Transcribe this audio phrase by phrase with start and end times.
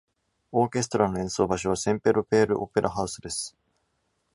[0.51, 3.55] オーケストラの演奏場所は、センぺロペ―ル・オペラハウスです。